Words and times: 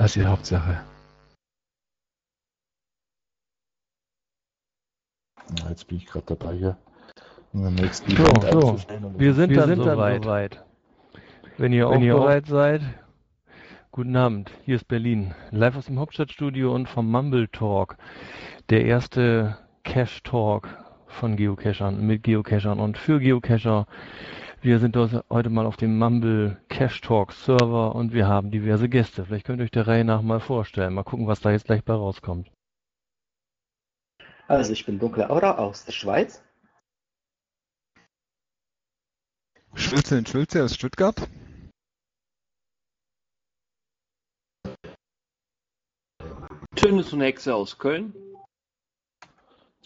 Das 0.00 0.16
ist 0.16 0.22
die 0.22 0.26
Hauptsache. 0.26 0.80
Jetzt 5.68 5.88
bin 5.88 5.98
ich 5.98 6.06
gerade 6.06 6.24
dabei 6.24 6.54
hier. 6.54 6.78
Um 7.52 7.74
nächsten 7.74 8.16
so, 8.16 8.24
so. 8.50 8.78
Wir 9.18 9.34
sind, 9.34 9.50
Wir 9.50 9.58
dann, 9.58 9.68
sind 9.68 9.82
soweit. 9.82 10.24
soweit. 10.24 10.64
Wenn 11.58 11.74
ihr 11.74 11.90
Wenn 11.90 12.10
auch 12.10 12.18
bereit 12.18 12.44
auch 12.44 12.48
seid, 12.48 12.80
guten 13.92 14.16
Abend. 14.16 14.50
Hier 14.64 14.76
ist 14.76 14.88
Berlin. 14.88 15.34
Live 15.50 15.76
aus 15.76 15.84
dem 15.84 15.98
Hauptstadtstudio 15.98 16.74
und 16.74 16.88
vom 16.88 17.10
Mumble 17.10 17.50
Talk. 17.50 17.98
Der 18.70 18.86
erste 18.86 19.58
Cache 19.84 20.22
Talk 20.22 20.66
von 21.08 21.36
Geocachern, 21.36 22.06
mit 22.06 22.22
Geocachern 22.22 22.80
und 22.80 22.96
für 22.96 23.20
Geocacher. 23.20 23.86
Wir 24.62 24.78
sind 24.78 24.94
heute 24.94 25.48
mal 25.48 25.64
auf 25.64 25.78
dem 25.78 25.96
Mumble 25.96 26.62
Cache 26.68 27.00
Talk 27.00 27.32
Server 27.32 27.94
und 27.94 28.12
wir 28.12 28.28
haben 28.28 28.50
diverse 28.50 28.90
Gäste. 28.90 29.24
Vielleicht 29.24 29.46
könnt 29.46 29.58
ihr 29.58 29.64
euch 29.64 29.70
der 29.70 29.86
Reihe 29.86 30.04
nach 30.04 30.20
mal 30.20 30.38
vorstellen. 30.38 30.92
Mal 30.92 31.02
gucken, 31.02 31.26
was 31.26 31.40
da 31.40 31.50
jetzt 31.50 31.64
gleich 31.64 31.82
bei 31.82 31.94
rauskommt. 31.94 32.52
Also 34.48 34.74
ich 34.74 34.84
bin 34.84 34.98
Dunkle 34.98 35.30
Aura 35.30 35.56
aus 35.56 35.86
der 35.86 35.92
Schweiz. 35.92 36.44
Schulze 39.72 40.18
in 40.18 40.26
Schulze 40.26 40.62
aus 40.62 40.74
Stuttgart. 40.74 41.26
Tönes 46.76 47.14
und 47.14 47.22
Hexe 47.22 47.54
aus 47.54 47.78
Köln. 47.78 48.12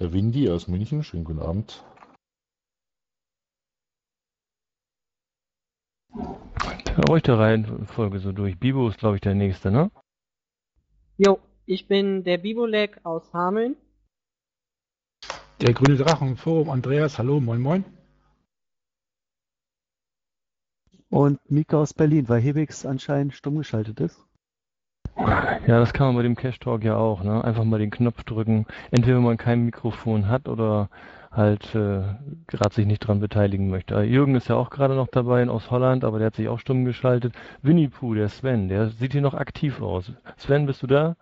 Der 0.00 0.12
Windy 0.12 0.50
aus 0.50 0.66
München. 0.66 1.04
Schönen 1.04 1.22
guten 1.22 1.38
Abend. 1.38 1.84
Ruhig 7.08 7.22
der 7.24 7.38
Reihenfolge 7.38 8.20
so 8.20 8.32
durch. 8.32 8.58
Bibo 8.58 8.88
ist, 8.88 8.98
glaube 8.98 9.16
ich, 9.16 9.20
der 9.20 9.34
nächste, 9.34 9.70
ne? 9.70 9.90
Jo, 11.16 11.38
ich 11.66 11.88
bin 11.88 12.24
der 12.24 12.38
Bibolek 12.38 13.00
aus 13.04 13.32
Hameln. 13.32 13.76
Der 15.60 15.72
grüne 15.72 15.96
Drachen 15.96 16.36
Forum, 16.36 16.70
Andreas, 16.70 17.18
hallo, 17.18 17.40
moin 17.40 17.60
moin. 17.60 17.84
Und 21.10 21.38
Mika 21.50 21.78
aus 21.78 21.94
Berlin, 21.94 22.28
weil 22.28 22.40
Hebix 22.40 22.84
anscheinend 22.84 23.34
stumm 23.34 23.58
geschaltet 23.58 24.00
ist. 24.00 24.20
Ja, 25.16 25.78
das 25.78 25.92
kann 25.92 26.08
man 26.08 26.16
bei 26.16 26.22
dem 26.22 26.34
Cash 26.34 26.58
Talk 26.58 26.82
ja 26.82 26.96
auch, 26.96 27.22
ne? 27.22 27.44
Einfach 27.44 27.64
mal 27.64 27.78
den 27.78 27.90
Knopf 27.90 28.24
drücken. 28.24 28.66
Entweder 28.90 29.16
wenn 29.16 29.24
man 29.24 29.36
kein 29.36 29.64
Mikrofon 29.64 30.28
hat 30.28 30.48
oder 30.48 30.90
halt 31.36 31.74
äh, 31.74 32.02
gerade 32.46 32.74
sich 32.74 32.86
nicht 32.86 33.00
dran 33.00 33.20
beteiligen 33.20 33.68
möchte. 33.68 33.94
Äh, 33.94 34.02
Jürgen 34.02 34.34
ist 34.34 34.48
ja 34.48 34.56
auch 34.56 34.70
gerade 34.70 34.94
noch 34.94 35.08
dabei 35.08 35.48
aus 35.48 35.70
Holland, 35.70 36.04
aber 36.04 36.18
der 36.18 36.28
hat 36.28 36.36
sich 36.36 36.48
auch 36.48 36.58
stumm 36.58 36.84
geschaltet. 36.84 37.34
Winnie 37.62 37.88
Pooh, 37.88 38.14
der 38.14 38.28
Sven, 38.28 38.68
der 38.68 38.88
sieht 38.90 39.12
hier 39.12 39.20
noch 39.20 39.34
aktiv 39.34 39.80
aus. 39.82 40.12
Sven, 40.36 40.66
bist 40.66 40.82
du 40.82 40.86
da? 40.86 41.16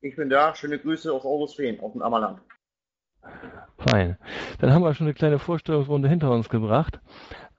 Ich 0.00 0.16
bin 0.16 0.28
da. 0.28 0.54
Schöne 0.54 0.78
Grüße 0.78 1.12
aus 1.12 1.24
Augustin, 1.24 1.80
auf 1.80 1.92
dem 1.92 2.02
Ammerland. 2.02 2.40
Fein. 3.78 4.16
Dann 4.60 4.72
haben 4.72 4.82
wir 4.82 4.94
schon 4.94 5.06
eine 5.06 5.14
kleine 5.14 5.38
Vorstellungsrunde 5.38 6.08
hinter 6.08 6.30
uns 6.30 6.48
gebracht. 6.48 7.00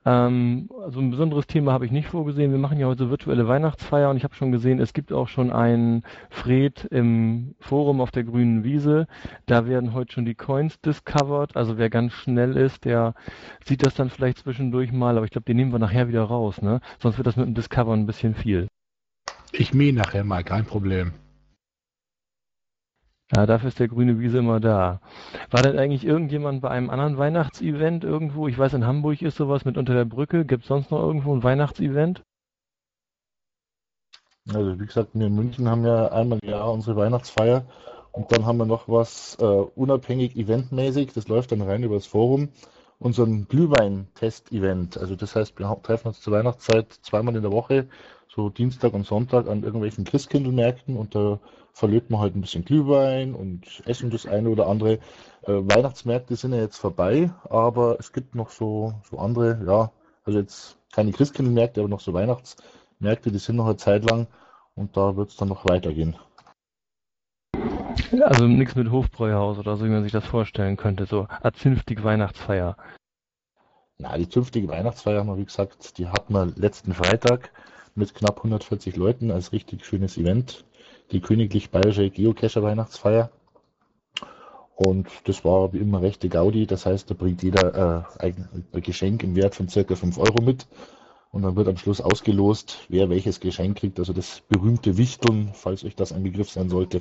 Ähm, 0.08 0.70
also 0.82 1.00
ein 1.00 1.10
besonderes 1.10 1.46
Thema 1.46 1.72
habe 1.72 1.84
ich 1.84 1.92
nicht 1.92 2.08
vorgesehen. 2.08 2.50
Wir 2.50 2.58
machen 2.58 2.80
ja 2.80 2.86
heute 2.86 3.10
virtuelle 3.10 3.46
Weihnachtsfeier 3.46 4.08
und 4.08 4.16
ich 4.16 4.24
habe 4.24 4.34
schon 4.34 4.52
gesehen, 4.52 4.80
es 4.80 4.94
gibt 4.94 5.12
auch 5.12 5.28
schon 5.28 5.52
einen 5.52 6.02
Fred 6.30 6.86
im 6.86 7.54
Forum 7.60 8.00
auf 8.00 8.10
der 8.10 8.24
grünen 8.24 8.64
Wiese. 8.64 9.06
Da 9.44 9.66
werden 9.66 9.92
heute 9.92 10.14
schon 10.14 10.24
die 10.24 10.34
Coins 10.34 10.80
discovered. 10.80 11.56
Also 11.58 11.76
wer 11.76 11.90
ganz 11.90 12.14
schnell 12.14 12.56
ist, 12.56 12.86
der 12.86 13.12
sieht 13.66 13.84
das 13.84 13.94
dann 13.96 14.08
vielleicht 14.08 14.38
zwischendurch 14.38 14.92
mal, 14.92 15.18
aber 15.18 15.26
ich 15.26 15.30
glaube, 15.30 15.44
den 15.44 15.58
nehmen 15.58 15.72
wir 15.72 15.78
nachher 15.78 16.08
wieder 16.08 16.22
raus, 16.22 16.62
ne? 16.62 16.80
Sonst 16.98 17.18
wird 17.18 17.26
das 17.26 17.36
mit 17.36 17.46
dem 17.46 17.54
Discover 17.54 17.92
ein 17.92 18.06
bisschen 18.06 18.34
viel. 18.34 18.66
Ich 19.52 19.74
mähe 19.74 19.92
nachher 19.92 20.24
mal, 20.24 20.42
kein 20.42 20.64
Problem. 20.64 21.12
Ja, 23.34 23.44
dafür 23.44 23.68
ist 23.68 23.78
der 23.78 23.88
grüne 23.88 24.18
Wiese 24.18 24.38
immer 24.38 24.58
da. 24.58 25.00
War 25.50 25.62
denn 25.62 25.78
eigentlich 25.78 26.04
irgendjemand 26.04 26.62
bei 26.62 26.70
einem 26.70 26.88
anderen 26.88 27.18
Weihnachtsevent 27.18 28.02
irgendwo? 28.02 28.48
Ich 28.48 28.58
weiß, 28.58 28.72
in 28.72 28.86
Hamburg 28.86 29.20
ist 29.20 29.36
sowas 29.36 29.66
mit 29.66 29.76
unter 29.76 29.92
der 29.92 30.06
Brücke. 30.06 30.46
Gibt 30.46 30.62
es 30.62 30.68
sonst 30.68 30.90
noch 30.90 31.00
irgendwo 31.00 31.34
ein 31.34 31.42
Weihnachtsevent? 31.42 32.22
Also 34.54 34.80
wie 34.80 34.86
gesagt, 34.86 35.10
wir 35.12 35.26
in 35.26 35.34
München 35.34 35.68
haben 35.68 35.84
ja 35.84 36.10
einmal 36.10 36.38
im 36.40 36.48
Jahr 36.48 36.72
unsere 36.72 36.96
Weihnachtsfeier 36.96 37.66
und 38.12 38.32
dann 38.32 38.46
haben 38.46 38.56
wir 38.56 38.64
noch 38.64 38.88
was 38.88 39.36
äh, 39.40 39.44
unabhängig 39.44 40.36
eventmäßig, 40.36 41.12
das 41.12 41.28
läuft 41.28 41.52
dann 41.52 41.60
rein 41.60 41.82
über 41.82 41.96
das 41.96 42.06
Forum, 42.06 42.48
unseren 42.98 43.46
Glühwein-Test-Event. 43.46 44.96
Also 44.96 45.16
das 45.16 45.36
heißt, 45.36 45.58
wir 45.58 45.76
treffen 45.82 46.08
uns 46.08 46.22
zur 46.22 46.32
Weihnachtszeit 46.32 46.90
zweimal 47.02 47.36
in 47.36 47.42
der 47.42 47.52
Woche, 47.52 47.88
so 48.28 48.48
Dienstag 48.48 48.94
und 48.94 49.04
Sonntag 49.04 49.48
an 49.48 49.62
irgendwelchen 49.64 50.04
Christkindlmärkten 50.04 50.96
und 50.96 51.14
da 51.14 51.40
verlöten 51.78 52.10
wir 52.10 52.18
halt 52.18 52.34
ein 52.34 52.40
bisschen 52.40 52.64
Glühwein 52.64 53.34
und 53.34 53.82
essen 53.86 54.10
das 54.10 54.26
eine 54.26 54.50
oder 54.50 54.66
andere. 54.66 54.94
Äh, 55.42 55.52
Weihnachtsmärkte 55.52 56.34
sind 56.34 56.52
ja 56.52 56.60
jetzt 56.60 56.76
vorbei, 56.76 57.30
aber 57.48 57.98
es 58.00 58.12
gibt 58.12 58.34
noch 58.34 58.50
so, 58.50 58.94
so 59.08 59.18
andere, 59.18 59.62
ja, 59.64 59.92
also 60.24 60.40
jetzt 60.40 60.76
keine 60.92 61.12
Christkindlmärkte, 61.12 61.80
aber 61.80 61.88
noch 61.88 62.00
so 62.00 62.12
Weihnachtsmärkte, 62.12 63.30
die 63.30 63.38
sind 63.38 63.56
noch 63.56 63.66
eine 63.66 63.76
Zeit 63.76 64.10
lang 64.10 64.26
und 64.74 64.96
da 64.96 65.16
wird 65.16 65.30
es 65.30 65.36
dann 65.36 65.48
noch 65.48 65.66
weitergehen. 65.66 66.16
Also 68.22 68.46
nichts 68.46 68.74
mit 68.74 68.90
Hofbräuhaus 68.90 69.58
oder 69.58 69.76
so, 69.76 69.84
wie 69.84 69.90
man 69.90 70.02
sich 70.02 70.12
das 70.12 70.26
vorstellen 70.26 70.76
könnte, 70.76 71.06
so 71.06 71.28
eine 71.40 71.52
zünftige 71.52 72.02
Weihnachtsfeier. 72.02 72.76
Na, 73.98 74.18
die 74.18 74.28
zünftige 74.28 74.68
Weihnachtsfeier 74.68 75.20
haben 75.20 75.28
wir, 75.28 75.38
wie 75.38 75.44
gesagt, 75.44 75.98
die 75.98 76.08
hatten 76.08 76.32
wir 76.32 76.46
letzten 76.46 76.92
Freitag 76.92 77.52
mit 77.94 78.14
knapp 78.14 78.38
140 78.38 78.96
Leuten 78.96 79.30
als 79.30 79.52
richtig 79.52 79.84
schönes 79.84 80.16
Event 80.16 80.64
die 81.10 81.20
Königlich 81.20 81.70
Bayerische 81.70 82.10
Geocacher 82.10 82.62
Weihnachtsfeier. 82.62 83.30
Und 84.74 85.08
das 85.24 85.44
war 85.44 85.72
wie 85.72 85.78
immer 85.78 86.02
rechte 86.02 86.28
Gaudi. 86.28 86.66
Das 86.66 86.86
heißt, 86.86 87.10
da 87.10 87.14
bringt 87.14 87.42
jeder 87.42 88.06
äh, 88.20 88.24
ein 88.24 88.64
Geschenk 88.72 89.24
im 89.24 89.34
Wert 89.34 89.54
von 89.56 89.68
circa 89.68 89.96
5 89.96 90.18
Euro 90.18 90.42
mit. 90.42 90.68
Und 91.30 91.42
dann 91.42 91.56
wird 91.56 91.68
am 91.68 91.76
Schluss 91.76 92.00
ausgelost, 92.00 92.86
wer 92.88 93.10
welches 93.10 93.40
Geschenk 93.40 93.78
kriegt. 93.78 93.98
Also 93.98 94.12
das 94.12 94.40
berühmte 94.48 94.96
Wichteln, 94.96 95.50
falls 95.52 95.84
euch 95.84 95.96
das 95.96 96.12
ein 96.12 96.22
Begriff 96.22 96.50
sein 96.50 96.68
sollte. 96.68 97.00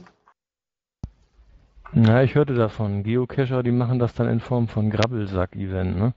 Ja, 1.94 2.24
ich 2.24 2.35
hörte 2.35 2.56
davon. 2.56 3.03
Geocacher, 3.03 3.63
die 3.63 3.72
machen 3.72 4.00
das 4.00 4.13
dann 4.13 4.28
in 4.28 4.39
Form 4.39 4.68
von 4.68 4.89
Grabbelsack-Event, 4.89 5.97
ne? 5.97 6.13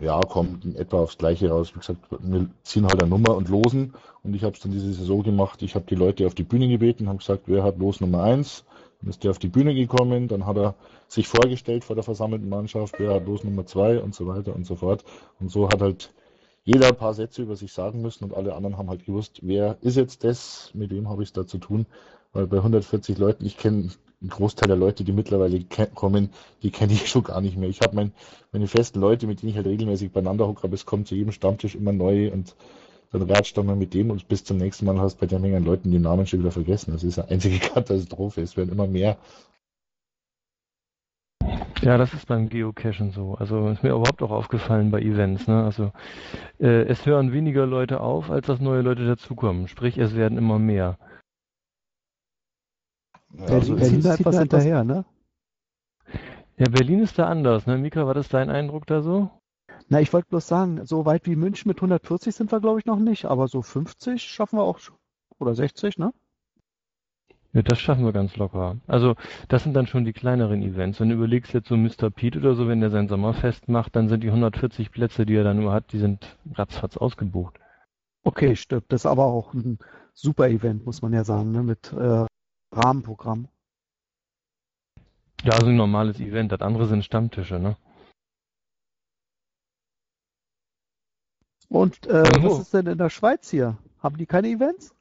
Ja, 0.00 0.20
kommt 0.20 0.64
in 0.64 0.76
etwa 0.76 1.00
aufs 1.00 1.18
Gleiche 1.18 1.50
raus. 1.50 1.74
Wie 1.74 1.80
gesagt, 1.80 2.00
wir 2.10 2.48
ziehen 2.62 2.86
halt 2.86 3.02
eine 3.02 3.10
Nummer 3.10 3.36
und 3.36 3.48
losen. 3.48 3.94
Und 4.22 4.34
ich 4.34 4.44
habe 4.44 4.54
es 4.54 4.60
dann 4.60 4.72
diese 4.72 4.92
Saison 4.92 5.22
gemacht. 5.22 5.62
Ich 5.62 5.74
habe 5.74 5.86
die 5.88 5.94
Leute 5.94 6.26
auf 6.26 6.34
die 6.34 6.44
Bühne 6.44 6.68
gebeten, 6.68 7.08
habe 7.08 7.18
gesagt, 7.18 7.44
wer 7.46 7.62
hat 7.64 7.78
Los 7.78 8.00
Nummer 8.00 8.22
1? 8.22 8.64
Dann 9.00 9.10
ist 9.10 9.22
der 9.22 9.30
auf 9.30 9.38
die 9.38 9.48
Bühne 9.48 9.74
gekommen, 9.74 10.26
dann 10.26 10.44
hat 10.44 10.56
er 10.56 10.74
sich 11.06 11.28
vorgestellt 11.28 11.84
vor 11.84 11.94
der 11.94 12.02
versammelten 12.02 12.48
Mannschaft, 12.48 12.96
wer 12.98 13.14
hat 13.14 13.26
Los 13.26 13.44
Nummer 13.44 13.64
2 13.64 14.00
und 14.00 14.14
so 14.14 14.26
weiter 14.26 14.54
und 14.54 14.66
so 14.66 14.74
fort. 14.74 15.04
Und 15.38 15.50
so 15.50 15.68
hat 15.68 15.80
halt 15.80 16.10
jeder 16.64 16.88
ein 16.88 16.96
paar 16.96 17.14
Sätze 17.14 17.42
über 17.42 17.56
sich 17.56 17.72
sagen 17.72 18.02
müssen 18.02 18.24
und 18.24 18.34
alle 18.34 18.54
anderen 18.54 18.76
haben 18.76 18.90
halt 18.90 19.06
gewusst, 19.06 19.40
wer 19.42 19.78
ist 19.80 19.96
jetzt 19.96 20.24
das, 20.24 20.70
mit 20.74 20.90
wem 20.90 21.08
habe 21.08 21.22
ich 21.22 21.28
es 21.28 21.32
da 21.32 21.46
zu 21.46 21.58
tun. 21.58 21.86
Weil 22.32 22.46
bei 22.46 22.58
140 22.58 23.16
Leuten, 23.18 23.46
ich 23.46 23.56
kenne 23.56 23.90
ein 24.20 24.28
Großteil 24.28 24.68
der 24.68 24.76
Leute, 24.76 25.04
die 25.04 25.12
mittlerweile 25.12 25.64
kommen, 25.94 26.30
die 26.62 26.70
kenne 26.70 26.92
ich 26.92 27.06
schon 27.10 27.22
gar 27.22 27.40
nicht 27.40 27.56
mehr. 27.56 27.68
Ich 27.68 27.80
habe 27.80 27.94
mein, 27.94 28.12
meine 28.52 28.66
festen 28.66 29.00
Leute, 29.00 29.26
mit 29.26 29.42
denen 29.42 29.50
ich 29.50 29.56
halt 29.56 29.66
regelmäßig 29.66 30.12
beieinander 30.12 30.46
hocke, 30.46 30.64
aber 30.64 30.74
es 30.74 30.86
kommt 30.86 31.08
zu 31.08 31.14
jedem 31.14 31.32
Stammtisch 31.32 31.74
immer 31.74 31.92
neu 31.92 32.32
und 32.32 32.56
dann 33.10 33.22
ratscht 33.22 33.56
du 33.56 33.62
mal 33.62 33.76
mit 33.76 33.94
dem 33.94 34.10
und 34.10 34.28
bis 34.28 34.44
zum 34.44 34.58
nächsten 34.58 34.84
Mal 34.84 35.00
hast 35.00 35.16
du 35.16 35.20
bei 35.20 35.26
der 35.26 35.38
Menge 35.38 35.56
an 35.56 35.64
Leuten 35.64 35.90
die 35.90 35.98
Namen 35.98 36.26
schon 36.26 36.40
wieder 36.40 36.50
vergessen. 36.50 36.92
Das 36.92 37.04
ist 37.04 37.18
eine 37.18 37.30
einzige 37.30 37.58
Katastrophe. 37.74 38.42
Es 38.42 38.56
werden 38.56 38.70
immer 38.70 38.86
mehr. 38.86 39.16
Ja, 41.80 41.96
das 41.96 42.12
ist 42.12 42.26
beim 42.26 42.48
Geocachen 42.48 43.12
so. 43.12 43.34
Also 43.36 43.68
ist 43.68 43.82
mir 43.82 43.90
überhaupt 43.90 44.20
auch 44.20 44.32
aufgefallen 44.32 44.90
bei 44.90 45.00
Events. 45.00 45.46
Ne? 45.46 45.62
Also 45.62 45.92
äh, 46.58 46.82
es 46.82 47.06
hören 47.06 47.32
weniger 47.32 47.66
Leute 47.66 48.00
auf, 48.00 48.30
als 48.30 48.46
dass 48.46 48.60
neue 48.60 48.82
Leute 48.82 49.06
dazukommen. 49.06 49.68
Sprich, 49.68 49.96
es 49.96 50.14
werden 50.14 50.36
immer 50.36 50.58
mehr. 50.58 50.98
Ja, 53.34 53.44
also 53.46 53.76
Berlin 53.76 53.98
ist 53.98 54.06
etwas 54.06 54.38
hinterher, 54.38 54.84
ne? 54.84 55.04
Ja, 56.56 56.68
Berlin 56.68 57.00
ist 57.00 57.18
da 57.18 57.26
anders, 57.26 57.66
ne? 57.66 57.78
Mika, 57.78 58.06
war 58.06 58.14
das 58.14 58.28
dein 58.28 58.50
Eindruck 58.50 58.86
da 58.86 59.02
so? 59.02 59.30
Na, 59.88 60.00
ich 60.00 60.12
wollte 60.12 60.28
bloß 60.28 60.46
sagen, 60.46 60.84
so 60.86 61.06
weit 61.06 61.26
wie 61.26 61.36
München 61.36 61.68
mit 61.68 61.78
140 61.78 62.34
sind 62.34 62.52
wir, 62.52 62.60
glaube 62.60 62.80
ich, 62.80 62.86
noch 62.86 62.98
nicht, 62.98 63.26
aber 63.26 63.48
so 63.48 63.62
50 63.62 64.22
schaffen 64.22 64.58
wir 64.58 64.64
auch 64.64 64.78
schon. 64.78 64.96
Oder 65.38 65.54
60, 65.54 65.98
ne? 65.98 66.12
Ja, 67.52 67.62
das 67.62 67.80
schaffen 67.80 68.04
wir 68.04 68.12
ganz 68.12 68.36
locker. 68.36 68.76
Also, 68.86 69.14
das 69.48 69.62
sind 69.62 69.74
dann 69.74 69.86
schon 69.86 70.04
die 70.04 70.12
kleineren 70.12 70.62
Events. 70.62 71.00
Wenn 71.00 71.08
du 71.08 71.14
überlegst 71.14 71.54
jetzt 71.54 71.68
so 71.68 71.76
Mr. 71.76 72.10
Pete 72.10 72.38
oder 72.38 72.54
so, 72.54 72.68
wenn 72.68 72.80
der 72.80 72.90
sein 72.90 73.08
Sommerfest 73.08 73.68
macht, 73.68 73.96
dann 73.96 74.08
sind 74.08 74.22
die 74.22 74.28
140 74.28 74.90
Plätze, 74.90 75.24
die 75.24 75.34
er 75.34 75.44
dann 75.44 75.58
nur 75.58 75.72
hat, 75.72 75.92
die 75.92 75.98
sind 75.98 76.36
ratzfatz 76.54 76.96
ausgebucht. 76.96 77.58
Okay, 78.24 78.56
stimmt. 78.56 78.84
Das 78.88 79.02
ist 79.02 79.06
aber 79.06 79.24
auch 79.24 79.54
ein 79.54 79.78
super 80.12 80.48
Event, 80.48 80.84
muss 80.84 81.00
man 81.00 81.12
ja 81.14 81.24
sagen, 81.24 81.52
ne? 81.52 81.62
mit 81.62 81.92
äh, 81.94 82.26
Rahmenprogramm. 82.72 83.48
Ja, 85.42 85.52
also 85.52 85.66
ein 85.66 85.76
normales 85.76 86.18
Event. 86.20 86.52
Das 86.52 86.60
andere 86.60 86.86
sind 86.86 87.04
Stammtische, 87.04 87.58
ne? 87.58 87.76
Und 91.68 92.06
äh, 92.06 92.22
was 92.42 92.60
ist 92.60 92.74
denn 92.74 92.86
in 92.86 92.98
der 92.98 93.10
Schweiz 93.10 93.50
hier? 93.50 93.76
Haben 94.00 94.16
die 94.16 94.26
keine 94.26 94.48
Events? 94.48 94.94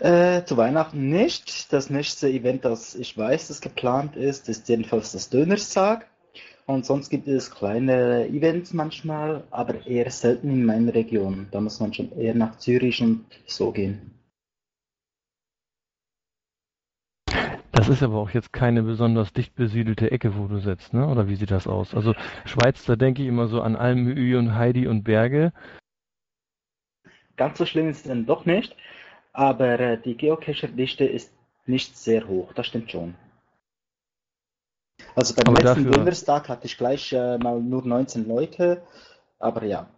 Äh, 0.00 0.44
zu 0.44 0.56
Weihnachten 0.56 1.10
nicht. 1.10 1.72
Das 1.72 1.90
nächste 1.90 2.28
Event, 2.28 2.64
das 2.64 2.94
ich 2.94 3.16
weiß, 3.16 3.48
das 3.48 3.60
geplant 3.60 4.16
ist, 4.16 4.48
ist 4.48 4.68
jedenfalls 4.68 5.12
das 5.12 5.28
Dönerstag. 5.28 6.08
Und 6.66 6.86
sonst 6.86 7.10
gibt 7.10 7.26
es 7.26 7.50
kleine 7.50 8.28
Events 8.28 8.72
manchmal, 8.72 9.44
aber 9.50 9.84
eher 9.86 10.10
selten 10.10 10.50
in 10.50 10.64
meiner 10.64 10.94
Region. 10.94 11.48
Da 11.50 11.60
muss 11.60 11.80
man 11.80 11.92
schon 11.92 12.12
eher 12.12 12.34
nach 12.34 12.56
Zürich 12.58 13.02
und 13.02 13.26
so 13.46 13.72
gehen. 13.72 14.12
Das 17.72 17.81
ist 17.92 18.02
aber 18.02 18.16
auch 18.18 18.30
jetzt 18.30 18.52
keine 18.52 18.82
besonders 18.82 19.32
dicht 19.32 19.54
besiedelte 19.54 20.10
Ecke, 20.10 20.36
wo 20.36 20.46
du 20.48 20.58
sitzt, 20.58 20.92
ne? 20.94 21.06
Oder 21.06 21.28
wie 21.28 21.36
sieht 21.36 21.50
das 21.50 21.66
aus? 21.66 21.94
Also 21.94 22.14
Schweiz, 22.44 22.84
da 22.84 22.96
denke 22.96 23.22
ich 23.22 23.28
immer 23.28 23.46
so 23.46 23.62
an 23.62 23.76
Almü 23.76 24.36
und 24.36 24.54
Heidi 24.56 24.86
und 24.88 25.04
Berge. 25.04 25.52
Ganz 27.36 27.58
so 27.58 27.66
schlimm 27.66 27.88
ist 27.88 27.98
es 27.98 28.02
dann 28.04 28.26
doch 28.26 28.44
nicht, 28.44 28.76
aber 29.32 29.78
äh, 29.80 29.98
die 30.00 30.16
Geocacher-Dichte 30.16 31.04
ist 31.04 31.32
nicht 31.66 31.96
sehr 31.96 32.26
hoch, 32.28 32.52
das 32.52 32.66
stimmt 32.66 32.90
schon. 32.90 33.14
Also 35.14 35.34
beim 35.34 35.46
Aber 35.54 35.62
letzten 35.62 35.84
dafür- 35.84 35.92
Donnerstag 35.98 36.48
hatte 36.48 36.66
ich 36.66 36.76
gleich 36.76 37.12
äh, 37.12 37.38
mal 37.38 37.60
nur 37.60 37.84
19 37.86 38.26
Leute, 38.28 38.82
aber 39.38 39.64
ja. 39.64 39.88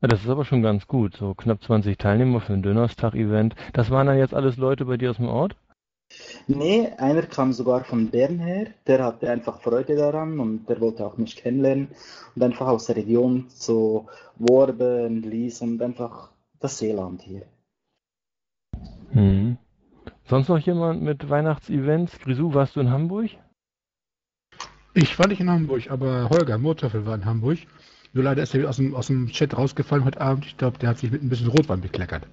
Ja, 0.00 0.08
das 0.08 0.22
ist 0.22 0.28
aber 0.28 0.44
schon 0.44 0.62
ganz 0.62 0.86
gut. 0.86 1.16
So 1.16 1.34
knapp 1.34 1.62
20 1.62 1.96
Teilnehmer 1.96 2.40
für 2.40 2.52
ein 2.52 2.62
Dönerstag-Event. 2.62 3.54
Das 3.72 3.90
waren 3.90 4.06
dann 4.06 4.18
jetzt 4.18 4.34
alles 4.34 4.56
Leute 4.58 4.84
bei 4.84 4.96
dir 4.98 5.10
aus 5.10 5.16
dem 5.16 5.28
Ort? 5.28 5.56
Nee, 6.46 6.88
einer 6.98 7.22
kam 7.22 7.52
sogar 7.52 7.84
von 7.84 8.10
Bern 8.10 8.38
her, 8.38 8.66
der 8.86 9.02
hatte 9.02 9.30
einfach 9.30 9.60
Freude 9.62 9.96
daran 9.96 10.38
und 10.40 10.68
der 10.68 10.80
wollte 10.80 11.06
auch 11.06 11.16
mich 11.16 11.36
kennenlernen 11.36 11.88
und 12.34 12.42
einfach 12.42 12.66
aus 12.66 12.86
der 12.86 12.96
Region 12.96 13.46
so 13.48 14.06
Worben, 14.36 15.22
Lies 15.22 15.62
und 15.62 15.80
einfach 15.80 16.30
das 16.60 16.78
Seeland 16.78 17.22
hier. 17.22 17.42
Hm. 19.12 19.56
Sonst 20.24 20.48
noch 20.48 20.58
jemand 20.58 21.02
mit 21.02 21.28
Weihnachtsevents? 21.28 22.18
Grisou, 22.20 22.52
warst 22.52 22.76
du 22.76 22.80
in 22.80 22.90
Hamburg? 22.90 23.30
Ich 24.94 25.18
war 25.18 25.26
nicht 25.26 25.40
in 25.40 25.50
Hamburg, 25.50 25.90
aber 25.90 26.30
Holger 26.30 26.58
Murtöffel 26.58 27.04
war 27.06 27.14
in 27.14 27.24
Hamburg. 27.24 27.58
Nur 28.12 28.24
leider 28.24 28.42
ist 28.42 28.54
er 28.54 28.60
wieder 28.60 28.70
aus 28.70 28.76
dem, 28.76 28.94
aus 28.94 29.08
dem 29.08 29.26
Chat 29.28 29.56
rausgefallen 29.56 30.04
heute 30.04 30.20
Abend. 30.20 30.46
Ich 30.46 30.56
glaube, 30.56 30.78
der 30.78 30.90
hat 30.90 30.98
sich 30.98 31.10
mit 31.10 31.22
ein 31.22 31.28
bisschen 31.28 31.48
Rotwein 31.48 31.80
bekleckert. 31.80 32.26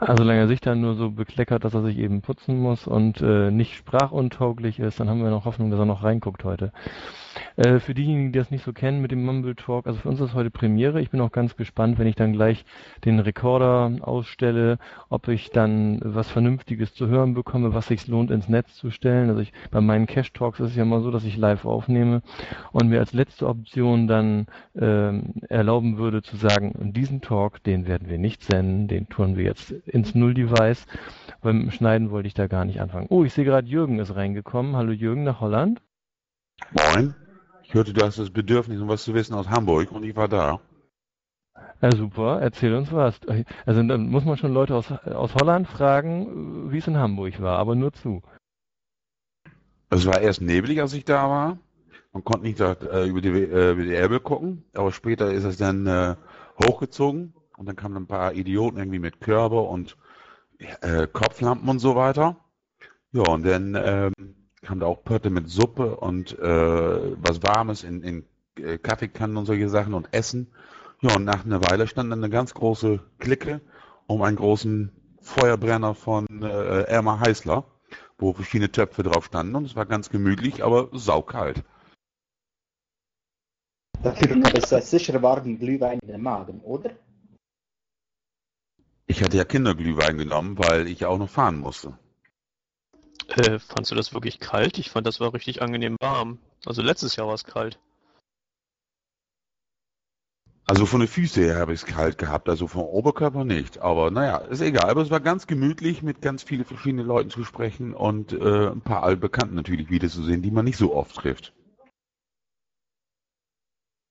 Also 0.00 0.22
solange 0.22 0.40
er 0.40 0.48
sich 0.48 0.62
dann 0.62 0.80
nur 0.80 0.94
so 0.94 1.10
bekleckert, 1.10 1.62
dass 1.62 1.74
er 1.74 1.82
sich 1.82 1.98
eben 1.98 2.22
putzen 2.22 2.58
muss 2.58 2.86
und 2.86 3.20
äh, 3.20 3.50
nicht 3.50 3.76
sprachuntauglich 3.76 4.78
ist, 4.78 4.98
dann 4.98 5.10
haben 5.10 5.22
wir 5.22 5.28
noch 5.28 5.44
Hoffnung, 5.44 5.70
dass 5.70 5.78
er 5.78 5.84
noch 5.84 6.02
reinguckt 6.02 6.42
heute. 6.42 6.72
Äh, 7.56 7.78
für 7.78 7.94
diejenigen, 7.94 8.32
die 8.32 8.38
das 8.38 8.50
nicht 8.50 8.64
so 8.64 8.72
kennen 8.72 9.00
mit 9.00 9.10
dem 9.10 9.24
Mumble 9.24 9.54
Talk, 9.54 9.86
also 9.86 10.00
für 10.00 10.08
uns 10.08 10.20
ist 10.20 10.34
heute 10.34 10.50
Premiere. 10.50 11.00
Ich 11.00 11.10
bin 11.10 11.20
auch 11.20 11.32
ganz 11.32 11.56
gespannt, 11.56 11.98
wenn 11.98 12.06
ich 12.06 12.16
dann 12.16 12.32
gleich 12.32 12.64
den 13.04 13.20
Rekorder 13.20 13.96
ausstelle, 14.00 14.78
ob 15.08 15.28
ich 15.28 15.50
dann 15.50 16.00
was 16.04 16.30
Vernünftiges 16.30 16.94
zu 16.94 17.08
hören 17.08 17.34
bekomme, 17.34 17.74
was 17.74 17.88
sich 17.88 18.06
lohnt 18.06 18.30
ins 18.30 18.48
Netz 18.48 18.74
zu 18.74 18.90
stellen. 18.90 19.28
Also 19.28 19.42
ich, 19.42 19.52
bei 19.70 19.80
meinen 19.80 20.06
Cash 20.06 20.32
Talks 20.32 20.60
ist 20.60 20.70
es 20.70 20.76
ja 20.76 20.82
immer 20.82 21.00
so, 21.00 21.10
dass 21.10 21.24
ich 21.24 21.36
live 21.36 21.64
aufnehme 21.64 22.22
und 22.72 22.88
mir 22.88 22.98
als 22.98 23.12
letzte 23.12 23.46
Option 23.46 24.06
dann 24.06 24.46
ähm, 24.78 25.34
erlauben 25.48 25.98
würde 25.98 26.22
zu 26.22 26.36
sagen, 26.36 26.92
diesen 26.92 27.20
Talk, 27.20 27.62
den 27.62 27.86
werden 27.86 28.08
wir 28.08 28.18
nicht 28.18 28.42
senden, 28.42 28.88
den 28.88 29.08
tun 29.08 29.36
wir 29.36 29.44
jetzt 29.44 29.70
ins 29.70 30.14
Null-Device. 30.14 30.86
Beim 31.42 31.70
Schneiden 31.70 32.10
wollte 32.10 32.26
ich 32.28 32.34
da 32.34 32.46
gar 32.46 32.64
nicht 32.64 32.80
anfangen. 32.80 33.06
Oh, 33.10 33.24
ich 33.24 33.32
sehe 33.32 33.44
gerade, 33.44 33.68
Jürgen 33.68 33.98
ist 33.98 34.14
reingekommen. 34.14 34.76
Hallo 34.76 34.92
Jürgen 34.92 35.24
nach 35.24 35.40
Holland. 35.40 35.80
Moin. 36.70 37.14
Ich 37.62 37.74
hörte, 37.74 37.92
du 37.92 38.04
hast 38.04 38.18
das 38.18 38.30
Bedürfnis, 38.30 38.80
um 38.80 38.88
was 38.88 39.04
zu 39.04 39.14
wissen 39.14 39.34
aus 39.34 39.48
Hamburg 39.48 39.92
und 39.92 40.02
ich 40.02 40.16
war 40.16 40.28
da. 40.28 40.60
Ja, 41.80 41.94
super, 41.94 42.40
erzähl 42.40 42.74
uns 42.74 42.92
was. 42.92 43.20
Also 43.64 43.82
dann 43.82 44.08
muss 44.08 44.24
man 44.24 44.36
schon 44.36 44.52
Leute 44.52 44.74
aus, 44.74 44.90
aus 44.90 45.34
Holland 45.34 45.68
fragen, 45.68 46.70
wie 46.72 46.78
es 46.78 46.86
in 46.86 46.98
Hamburg 46.98 47.40
war, 47.40 47.58
aber 47.58 47.74
nur 47.74 47.92
zu. 47.92 48.22
Es 49.88 50.06
war 50.06 50.20
erst 50.20 50.40
neblig, 50.40 50.80
als 50.80 50.92
ich 50.92 51.04
da 51.04 51.28
war. 51.28 51.58
Man 52.12 52.24
konnte 52.24 52.46
nicht 52.46 52.60
da, 52.60 52.72
äh, 52.72 53.06
über, 53.08 53.20
die, 53.20 53.28
äh, 53.28 53.72
über 53.72 53.82
die 53.82 53.94
Elbe 53.94 54.20
gucken, 54.20 54.64
aber 54.74 54.92
später 54.92 55.32
ist 55.32 55.44
es 55.44 55.56
dann 55.56 55.86
äh, 55.86 56.16
hochgezogen 56.64 57.34
und 57.56 57.66
dann 57.66 57.76
kamen 57.76 57.96
ein 57.96 58.06
paar 58.06 58.34
Idioten 58.34 58.78
irgendwie 58.78 58.98
mit 58.98 59.20
Körbe 59.20 59.60
und 59.60 59.96
äh, 60.80 61.06
Kopflampen 61.06 61.68
und 61.68 61.78
so 61.78 61.94
weiter. 61.94 62.36
Ja, 63.12 63.22
und 63.22 63.46
dann 63.46 63.74
ähm, 63.74 64.39
kam 64.62 64.80
da 64.80 64.86
auch 64.86 65.04
Pötte 65.04 65.30
mit 65.30 65.48
Suppe 65.48 65.96
und 65.96 66.38
äh, 66.38 67.16
was 67.22 67.42
Warmes 67.42 67.84
in, 67.84 68.02
in 68.02 68.24
äh, 68.56 68.78
Kaffeekannen 68.78 69.36
und 69.36 69.46
solche 69.46 69.68
Sachen 69.68 69.94
und 69.94 70.12
Essen. 70.12 70.52
Ja, 71.00 71.16
und 71.16 71.24
nach 71.24 71.44
einer 71.44 71.62
Weile 71.62 71.86
stand 71.86 72.12
dann 72.12 72.22
eine 72.22 72.30
ganz 72.30 72.52
große 72.52 73.00
Clique 73.18 73.60
um 74.06 74.22
einen 74.22 74.36
großen 74.36 74.92
Feuerbrenner 75.22 75.94
von 75.94 76.26
äh, 76.42 76.82
Erma 76.82 77.20
Heißler, 77.20 77.64
wo 78.18 78.32
verschiedene 78.32 78.70
Töpfe 78.70 79.02
drauf 79.02 79.26
standen 79.26 79.54
und 79.54 79.64
es 79.64 79.76
war 79.76 79.86
ganz 79.86 80.10
gemütlich, 80.10 80.62
aber 80.64 80.88
saukalt. 80.92 81.62
Dafür 84.02 84.28
gab 84.40 84.56
es 84.56 84.72
äh, 84.72 84.80
sicher 84.80 85.22
warmen 85.22 85.58
Glühwein 85.58 85.98
in 86.00 86.08
den 86.08 86.22
Magen, 86.22 86.60
oder? 86.60 86.90
Ich 89.06 89.22
hatte 89.22 89.36
ja 89.36 89.44
Kinderglühwein 89.44 90.18
genommen, 90.18 90.58
weil 90.58 90.86
ich 90.86 91.00
ja 91.00 91.08
auch 91.08 91.18
noch 91.18 91.28
fahren 91.28 91.58
musste. 91.58 91.98
Äh, 93.30 93.60
fandst 93.60 93.90
du 93.90 93.94
das 93.94 94.12
wirklich 94.12 94.40
kalt? 94.40 94.78
Ich 94.78 94.90
fand, 94.90 95.06
das 95.06 95.20
war 95.20 95.32
richtig 95.32 95.62
angenehm 95.62 95.96
warm. 96.00 96.38
Also 96.66 96.82
letztes 96.82 97.16
Jahr 97.16 97.28
war 97.28 97.34
es 97.34 97.44
kalt. 97.44 97.78
Also 100.66 100.86
von 100.86 101.00
den 101.00 101.08
Füßen 101.08 101.42
her 101.42 101.56
habe 101.58 101.72
ich 101.72 101.80
es 101.80 101.86
kalt 101.86 102.16
gehabt, 102.16 102.48
also 102.48 102.68
vom 102.68 102.82
Oberkörper 102.82 103.44
nicht. 103.44 103.78
Aber 103.78 104.10
naja, 104.10 104.36
ist 104.38 104.60
egal. 104.60 104.88
Aber 104.90 105.02
es 105.02 105.10
war 105.10 105.20
ganz 105.20 105.46
gemütlich, 105.46 106.02
mit 106.02 106.22
ganz 106.22 106.42
vielen 106.42 106.64
verschiedenen 106.64 107.06
Leuten 107.06 107.30
zu 107.30 107.44
sprechen 107.44 107.94
und 107.94 108.32
äh, 108.32 108.68
ein 108.68 108.80
paar 108.80 109.02
Altbekannten 109.02 109.56
natürlich 109.56 109.90
wiederzusehen, 109.90 110.42
die 110.42 110.50
man 110.50 110.64
nicht 110.64 110.76
so 110.76 110.94
oft 110.94 111.16
trifft. 111.16 111.52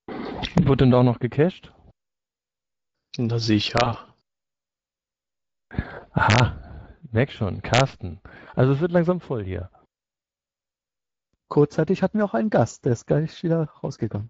Wurde 0.08 0.84
denn 0.84 0.92
da 0.92 1.00
auch 1.00 1.04
noch 1.04 1.20
gecached? 1.20 1.72
Na 3.18 3.40
sicher. 3.40 4.14
Aha, 6.12 6.69
merk 7.12 7.32
schon, 7.32 7.62
Carsten. 7.62 8.20
Also 8.56 8.74
es 8.74 8.80
wird 8.80 8.92
langsam 8.92 9.20
voll 9.22 9.44
hier. 9.44 9.70
Kurzzeitig 11.48 12.04
hatten 12.04 12.20
wir 12.20 12.26
auch 12.26 12.34
einen 12.34 12.50
Gast, 12.50 12.86
der 12.86 12.94
ist 12.94 13.08
gleich 13.08 13.42
wieder 13.44 13.64
rausgegangen. 13.84 14.30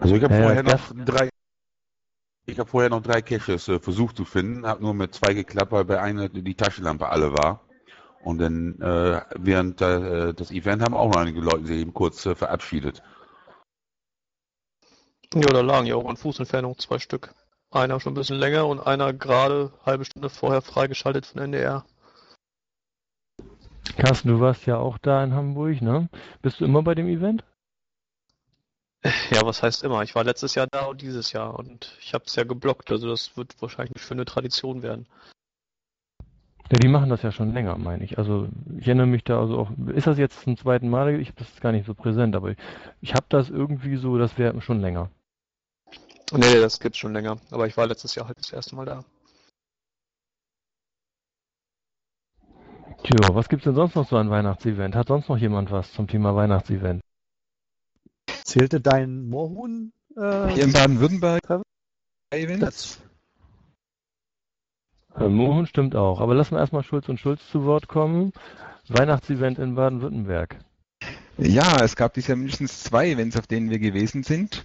Also 0.00 0.14
ich 0.16 0.22
habe 0.24 0.34
Ja, 0.34 0.42
vorher 0.42 0.62
das- 0.62 0.94
noch 0.94 1.04
drei 1.04 1.28
ich 2.46 2.58
habe 2.58 2.68
vorher 2.68 2.90
noch 2.90 3.02
drei 3.02 3.22
Caches 3.22 3.68
äh, 3.68 3.78
versucht 3.78 4.16
zu 4.16 4.24
finden, 4.24 4.66
habe 4.66 4.82
nur 4.82 4.94
mit 4.94 5.14
zwei 5.14 5.34
geklappt, 5.34 5.70
weil 5.70 5.84
bei 5.84 6.00
einer 6.00 6.28
die 6.28 6.54
Taschenlampe 6.54 7.08
alle 7.08 7.32
war. 7.32 7.60
Und 8.24 8.38
dann 8.38 8.80
äh, 8.80 9.22
während 9.38 9.80
äh, 9.80 10.34
das 10.34 10.50
Event 10.50 10.82
haben 10.82 10.94
auch 10.94 11.10
noch 11.10 11.20
einige 11.20 11.40
Leute 11.40 11.66
sich 11.66 11.78
eben 11.80 11.94
kurz 11.94 12.26
äh, 12.26 12.34
verabschiedet. 12.34 13.02
Ja, 15.32 15.42
da 15.42 15.60
lagen 15.60 15.86
ja 15.86 15.94
auch 15.94 16.08
an 16.08 16.16
Fußentfernung 16.16 16.76
zwei 16.78 16.98
Stück. 16.98 17.32
Einer 17.70 18.00
schon 18.00 18.12
ein 18.12 18.16
bisschen 18.16 18.38
länger 18.38 18.66
und 18.66 18.80
einer 18.80 19.12
gerade 19.12 19.72
halbe 19.86 20.04
Stunde 20.04 20.28
vorher 20.28 20.60
freigeschaltet 20.60 21.26
von 21.26 21.40
NDR. 21.40 21.84
Carsten, 23.96 24.28
du 24.28 24.40
warst 24.40 24.66
ja 24.66 24.76
auch 24.78 24.98
da 24.98 25.22
in 25.22 25.34
Hamburg, 25.34 25.80
ne? 25.80 26.08
Bist 26.42 26.60
du 26.60 26.64
immer 26.64 26.82
bei 26.82 26.94
dem 26.94 27.06
Event? 27.06 27.44
Ja, 29.30 29.42
was 29.44 29.62
heißt 29.62 29.82
immer? 29.84 30.02
Ich 30.02 30.14
war 30.14 30.24
letztes 30.24 30.54
Jahr 30.54 30.66
da 30.70 30.86
und 30.86 31.00
dieses 31.00 31.32
Jahr 31.32 31.58
und 31.58 31.96
ich 32.00 32.12
habe 32.12 32.24
es 32.26 32.36
ja 32.36 32.44
geblockt, 32.44 32.90
also 32.90 33.08
das 33.08 33.36
wird 33.36 33.54
wahrscheinlich 33.60 33.94
eine 33.94 34.04
schöne 34.04 34.24
Tradition 34.24 34.82
werden. 34.82 35.06
Ja, 36.70 36.78
die 36.78 36.88
machen 36.88 37.08
das 37.08 37.22
ja 37.22 37.32
schon 37.32 37.52
länger, 37.52 37.78
meine 37.78 38.04
ich. 38.04 38.18
Also 38.18 38.48
ich 38.78 38.86
erinnere 38.86 39.06
mich 39.06 39.24
da 39.24 39.40
also 39.40 39.58
auch, 39.58 39.70
ist 39.94 40.06
das 40.06 40.18
jetzt 40.18 40.42
zum 40.42 40.56
zweiten 40.56 40.88
Mal? 40.88 41.18
Ich 41.18 41.34
das 41.34 41.60
gar 41.60 41.72
nicht 41.72 41.86
so 41.86 41.94
präsent, 41.94 42.36
aber 42.36 42.50
ich, 42.50 42.58
ich 43.00 43.14
habe 43.14 43.26
das 43.28 43.48
irgendwie 43.48 43.96
so, 43.96 44.18
das 44.18 44.38
wäre 44.38 44.60
schon 44.60 44.80
länger. 44.80 45.10
Nee, 46.32 46.60
das 46.60 46.78
gibt's 46.78 46.98
schon 46.98 47.12
länger, 47.12 47.38
aber 47.50 47.66
ich 47.66 47.76
war 47.76 47.86
letztes 47.86 48.14
Jahr 48.14 48.28
halt 48.28 48.38
das 48.38 48.52
erste 48.52 48.76
Mal 48.76 48.86
da. 48.86 49.04
Tja, 53.02 53.34
was 53.34 53.48
gibt's 53.48 53.64
denn 53.64 53.74
sonst 53.74 53.94
noch 53.94 54.08
so 54.08 54.16
an 54.16 54.30
Weihnachtsevent? 54.30 54.94
Hat 54.94 55.08
sonst 55.08 55.28
noch 55.28 55.38
jemand 55.38 55.70
was 55.70 55.92
zum 55.92 56.06
Thema 56.06 56.36
Weihnachtsevent? 56.36 57.02
Zählte 58.44 58.80
dein 58.80 59.28
Moorhuhn? 59.28 59.92
Äh, 60.16 60.48
Hier 60.48 60.64
in 60.64 60.72
Baden-Württemberg 60.72 61.62
Äh, 65.14 65.28
Mohun 65.28 65.66
stimmt 65.66 65.96
auch, 65.96 66.20
aber 66.20 66.34
lassen 66.34 66.54
wir 66.54 66.60
erstmal 66.60 66.84
Schulz 66.84 67.08
und 67.08 67.18
Schulz 67.18 67.40
zu 67.50 67.64
Wort 67.64 67.88
kommen. 67.88 68.32
Weihnachtsevent 68.88 69.58
in 69.58 69.74
Baden-Württemberg. 69.74 70.58
Ja, 71.38 71.82
es 71.82 71.96
gab 71.96 72.14
bisher 72.14 72.36
mindestens 72.36 72.82
zwei 72.82 73.10
Events, 73.10 73.36
auf 73.36 73.46
denen 73.46 73.70
wir 73.70 73.78
gewesen 73.78 74.22
sind. 74.22 74.64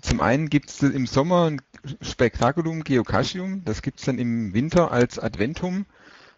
Zum 0.00 0.20
einen 0.20 0.48
gibt 0.48 0.70
es 0.70 0.82
im 0.82 1.06
Sommer 1.06 1.50
ein 1.50 1.62
Spektakulum 2.00 2.82
Geocaching. 2.82 3.64
Das 3.64 3.82
gibt 3.82 3.98
es 3.98 4.06
dann 4.06 4.18
im 4.18 4.54
Winter 4.54 4.90
als 4.90 5.18
Adventum, 5.18 5.86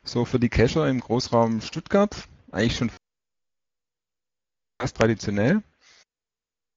so 0.02 0.24
für 0.24 0.40
die 0.40 0.48
Cacher 0.48 0.88
im 0.88 1.00
Großraum 1.00 1.60
Stuttgart. 1.60 2.28
Eigentlich 2.50 2.76
schon 2.76 2.90
fast 4.80 4.96
traditionell. 4.96 5.62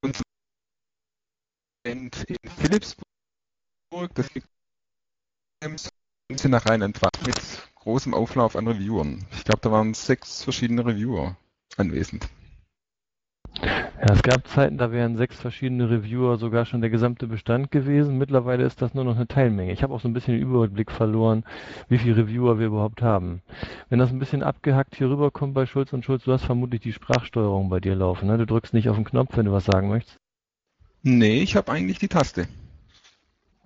Und 0.03 0.15
zum 0.15 0.23
in 1.83 2.11
Philipsburg, 2.57 4.13
das 4.13 4.29
gibt 4.29 4.47
sind 5.61 6.51
nach 6.51 6.65
Rheinland-Pfalz 6.65 7.25
mit 7.25 7.37
großem 7.75 8.13
Auflauf 8.13 8.55
an 8.55 8.67
Reviewern. 8.67 9.25
Ich 9.31 9.45
glaube, 9.45 9.61
da 9.61 9.71
waren 9.71 9.93
sechs 9.93 10.43
verschiedene 10.43 10.85
Reviewer 10.85 11.37
anwesend. 11.77 12.27
Ja, 13.61 14.13
es 14.13 14.21
gab 14.21 14.47
Zeiten, 14.47 14.77
da 14.77 14.91
wären 14.91 15.17
sechs 15.17 15.39
verschiedene 15.39 15.89
Reviewer 15.89 16.37
sogar 16.37 16.65
schon 16.65 16.81
der 16.81 16.91
gesamte 16.91 17.25
Bestand 17.25 17.71
gewesen. 17.71 18.17
Mittlerweile 18.17 18.63
ist 18.63 18.81
das 18.81 18.93
nur 18.93 19.03
noch 19.03 19.15
eine 19.15 19.27
Teilmenge. 19.27 19.71
Ich 19.71 19.81
habe 19.81 19.93
auch 19.93 19.99
so 19.99 20.07
ein 20.07 20.13
bisschen 20.13 20.35
den 20.35 20.43
Überblick 20.43 20.91
verloren, 20.91 21.43
wie 21.89 21.97
viele 21.97 22.17
Reviewer 22.17 22.59
wir 22.59 22.67
überhaupt 22.67 23.01
haben. 23.01 23.41
Wenn 23.89 23.97
das 23.97 24.11
ein 24.11 24.19
bisschen 24.19 24.43
abgehackt 24.43 24.95
hier 24.95 25.09
rüberkommt 25.09 25.55
bei 25.55 25.65
Schulz 25.65 25.93
und 25.93 26.05
Schulz, 26.05 26.25
du 26.25 26.33
hast 26.33 26.45
vermutlich 26.45 26.81
die 26.81 26.93
Sprachsteuerung 26.93 27.69
bei 27.69 27.79
dir 27.79 27.95
laufen. 27.95 28.27
Ne? 28.27 28.37
Du 28.37 28.45
drückst 28.45 28.73
nicht 28.73 28.89
auf 28.89 28.95
den 28.95 29.05
Knopf, 29.05 29.35
wenn 29.35 29.45
du 29.45 29.51
was 29.51 29.65
sagen 29.65 29.89
möchtest. 29.89 30.17
Nee, 31.01 31.41
ich 31.41 31.55
habe 31.55 31.71
eigentlich 31.71 31.99
die 31.99 32.09
Taste. 32.09 32.47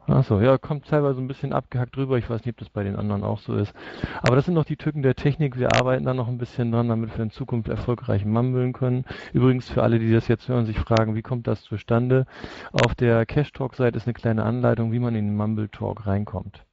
Achso, 0.08 0.41
ja, 0.41 0.58
kommt 0.58 0.88
teilweise 0.88 1.22
ein 1.22 1.27
bisschen 1.27 1.53
abgehackt 1.53 1.96
rüber. 1.96 2.17
Ich 2.17 2.29
weiß 2.29 2.43
nicht, 2.43 2.55
ob 2.55 2.58
das 2.58 2.70
bei 2.70 2.84
den 2.84 2.96
anderen 2.96 3.24
auch 3.24 3.39
so 3.39 3.55
ist. 3.55 3.74
Aber 4.24 4.36
das 4.36 4.46
sind 4.46 4.55
noch 4.55 4.65
die 4.65 4.75
Tücken 4.75 5.03
der 5.03 5.15
Technik. 5.15 5.58
Wir 5.58 5.74
arbeiten 5.75 6.05
da 6.05 6.13
noch 6.13 6.27
ein 6.27 6.39
bisschen 6.39 6.72
dran, 6.72 6.89
damit 6.89 7.15
wir 7.15 7.24
in 7.24 7.31
Zukunft 7.31 7.70
erfolgreich 7.70 8.25
mumbeln 8.25 8.74
können. 8.74 9.05
Übrigens 9.31 9.70
für 9.70 9.84
alle, 9.84 10.00
die 10.00 10.12
das 10.12 10.27
jetzt 10.27 10.48
hören, 10.48 10.65
sich 10.65 10.79
fragen, 10.79 11.15
wie 11.15 11.22
kommt 11.22 11.48
das 11.48 11.62
zustande? 11.62 12.25
Auf 12.72 12.96
der 12.96 13.25
Cash 13.25 13.53
Talk 13.53 13.75
Seite 13.75 13.98
ist 13.98 14.08
eine 14.08 14.13
kleine 14.13 14.43
Anleitung, 14.43 14.91
wie 14.91 15.00
man 15.00 15.15
in 15.15 15.27
den 15.27 15.36
Mumble 15.38 15.70
Talk 15.70 16.08
reinkommt. 16.08 16.65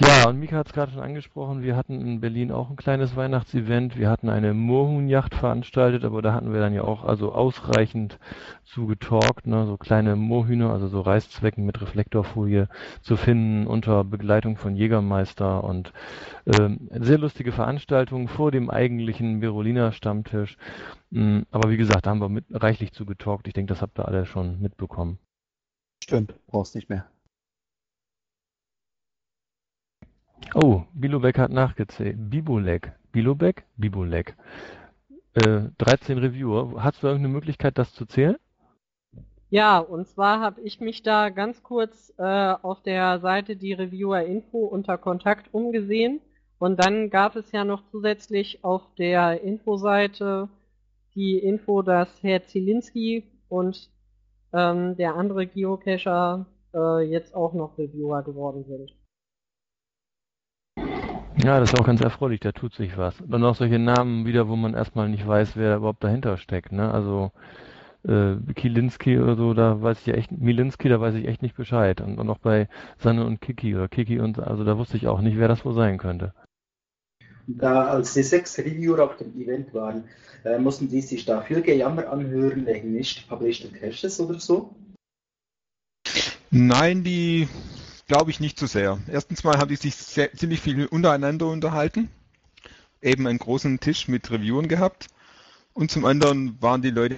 Ja, 0.00 0.28
und 0.28 0.40
Mika 0.40 0.56
hat 0.56 0.66
es 0.66 0.72
gerade 0.72 0.90
schon 0.90 1.02
angesprochen, 1.02 1.62
wir 1.62 1.76
hatten 1.76 2.00
in 2.00 2.20
Berlin 2.20 2.50
auch 2.50 2.68
ein 2.68 2.74
kleines 2.74 3.14
Weihnachtsevent. 3.14 3.96
Wir 3.96 4.10
hatten 4.10 4.28
eine 4.28 4.52
Moorhuhnjacht 4.52 5.36
veranstaltet, 5.36 6.04
aber 6.04 6.20
da 6.20 6.34
hatten 6.34 6.52
wir 6.52 6.58
dann 6.58 6.74
ja 6.74 6.82
auch 6.82 7.04
also 7.04 7.32
ausreichend 7.32 8.18
zu 8.64 8.86
getalkt, 8.86 9.46
ne? 9.46 9.66
so 9.66 9.76
kleine 9.76 10.16
Moorhühner, 10.16 10.70
also 10.70 10.88
so 10.88 11.00
Reißzwecken 11.00 11.64
mit 11.64 11.80
Reflektorfolie 11.80 12.68
zu 13.02 13.16
finden 13.16 13.68
unter 13.68 14.02
Begleitung 14.02 14.56
von 14.56 14.74
Jägermeister 14.74 15.62
und 15.62 15.92
ähm, 16.44 16.88
sehr 16.90 17.18
lustige 17.18 17.52
Veranstaltungen 17.52 18.26
vor 18.26 18.50
dem 18.50 18.70
eigentlichen 18.70 19.38
Beroliner 19.38 19.92
Stammtisch. 19.92 20.56
Mhm, 21.10 21.46
aber 21.52 21.70
wie 21.70 21.76
gesagt, 21.76 22.06
da 22.06 22.10
haben 22.10 22.20
wir 22.20 22.28
mit 22.28 22.46
reichlich 22.50 22.92
zu 22.92 23.06
getalkt. 23.06 23.46
Ich 23.46 23.54
denke, 23.54 23.72
das 23.72 23.80
habt 23.80 23.96
ihr 24.00 24.08
alle 24.08 24.26
schon 24.26 24.60
mitbekommen. 24.60 25.18
Stimmt, 26.02 26.34
brauchst 26.48 26.74
nicht 26.74 26.88
mehr. 26.90 27.06
Oh, 30.52 30.82
Bilobek 30.92 31.38
hat 31.38 31.50
nachgezählt. 31.50 32.16
Bibolek. 32.18 32.92
Bilobek? 33.12 33.64
Bibolek. 33.76 34.36
Äh, 35.34 35.70
13 35.78 36.18
Reviewer. 36.18 36.82
Hast 36.82 37.02
du 37.02 37.06
irgendeine 37.06 37.32
Möglichkeit, 37.32 37.78
das 37.78 37.92
zu 37.92 38.04
zählen? 38.06 38.36
Ja, 39.50 39.78
und 39.78 40.06
zwar 40.08 40.40
habe 40.40 40.60
ich 40.62 40.80
mich 40.80 41.02
da 41.02 41.28
ganz 41.30 41.62
kurz 41.62 42.12
äh, 42.18 42.22
auf 42.22 42.82
der 42.82 43.20
Seite 43.20 43.56
die 43.56 43.72
Reviewer 43.72 44.22
Info 44.22 44.58
unter 44.66 44.98
Kontakt 44.98 45.52
umgesehen. 45.52 46.20
Und 46.58 46.84
dann 46.84 47.10
gab 47.10 47.36
es 47.36 47.52
ja 47.52 47.64
noch 47.64 47.82
zusätzlich 47.90 48.64
auf 48.64 48.82
der 48.96 49.42
Infoseite 49.42 50.48
die 51.14 51.38
Info, 51.38 51.82
dass 51.82 52.22
Herr 52.22 52.44
Zielinski 52.44 53.24
und 53.48 53.90
ähm, 54.52 54.96
der 54.96 55.14
andere 55.14 55.46
Geocacher 55.46 56.46
äh, 56.74 57.02
jetzt 57.02 57.34
auch 57.34 57.54
noch 57.54 57.78
Reviewer 57.78 58.22
geworden 58.22 58.64
sind. 58.64 58.92
Ja, 61.42 61.58
das 61.58 61.72
ist 61.72 61.78
auch 61.78 61.86
ganz 61.86 62.00
erfreulich, 62.00 62.40
da 62.40 62.52
tut 62.52 62.74
sich 62.74 62.96
was. 62.96 63.20
Und 63.20 63.42
auch 63.44 63.56
solche 63.56 63.78
Namen 63.78 64.24
wieder, 64.24 64.48
wo 64.48 64.56
man 64.56 64.74
erstmal 64.74 65.08
nicht 65.08 65.26
weiß, 65.26 65.56
wer 65.56 65.76
überhaupt 65.76 66.04
dahinter 66.04 66.36
steckt. 66.36 66.72
Ne? 66.72 66.90
Also 66.90 67.32
äh, 68.06 68.36
Kielinski 68.54 69.18
oder 69.18 69.36
so, 69.36 69.52
da 69.54 69.82
weiß 69.82 69.98
ich 70.06 70.14
echt, 70.14 70.30
Milinski, 70.30 70.88
da 70.88 71.00
weiß 71.00 71.14
ich 71.14 71.26
echt 71.26 71.42
nicht 71.42 71.56
Bescheid. 71.56 72.00
Und, 72.00 72.18
und 72.18 72.30
auch 72.30 72.38
bei 72.38 72.68
Sanne 72.98 73.24
und 73.24 73.40
Kiki 73.40 73.74
oder 73.74 73.88
Kiki 73.88 74.20
und 74.20 74.38
also 74.38 74.64
da 74.64 74.78
wusste 74.78 74.96
ich 74.96 75.08
auch 75.08 75.20
nicht, 75.20 75.38
wer 75.38 75.48
das 75.48 75.64
wohl 75.64 75.74
sein 75.74 75.98
könnte. 75.98 76.32
Da 77.46 77.88
als 77.88 78.14
die 78.14 78.22
sechs 78.22 78.58
Reviewer 78.58 79.04
auf 79.04 79.16
dem 79.16 79.38
Event 79.38 79.74
waren, 79.74 80.04
äh, 80.44 80.58
mussten 80.58 80.88
die 80.88 81.00
sich 81.00 81.24
da 81.24 81.40
viel 81.42 81.62
Gejammer 81.62 82.10
anhören 82.10 82.64
wegen 82.64 82.92
nicht 82.92 83.28
published 83.28 83.72
caches 83.74 84.20
oder 84.20 84.38
so? 84.38 84.74
Nein, 86.50 87.02
die 87.02 87.48
glaube 88.06 88.30
ich 88.30 88.40
nicht 88.40 88.58
so 88.58 88.66
sehr. 88.66 89.00
Erstens 89.08 89.44
mal 89.44 89.58
haben 89.58 89.68
die 89.68 89.76
sich 89.76 89.94
sehr, 89.94 90.32
ziemlich 90.32 90.60
viel 90.60 90.86
untereinander 90.86 91.46
unterhalten, 91.46 92.10
eben 93.02 93.26
einen 93.26 93.38
großen 93.38 93.80
Tisch 93.80 94.08
mit 94.08 94.30
Reviewern 94.30 94.68
gehabt 94.68 95.08
und 95.72 95.90
zum 95.90 96.04
anderen 96.04 96.60
waren 96.62 96.82
die 96.82 96.90
Leute 96.90 97.16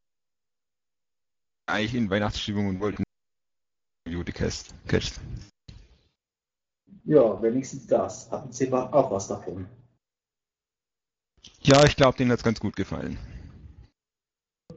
eigentlich 1.67 1.95
in 1.95 2.11
Weihnachtsstimmung 2.11 2.69
und 2.69 2.81
wollten 2.81 3.05
Review 4.07 4.23
die 4.23 4.33
Cast. 4.33 4.75
Ja, 7.05 7.41
wenigstens 7.43 7.87
das. 7.87 8.31
Hatten 8.31 8.53
Sie 8.53 8.73
auch 8.73 9.11
was 9.11 9.29
davon? 9.29 9.69
Ja, 11.61 11.85
ich 11.85 11.97
glaube, 11.97 12.17
denen 12.17 12.31
hat 12.31 12.39
es 12.39 12.45
ganz 12.45 12.61
gut 12.61 12.77
gefallen. 12.77 13.19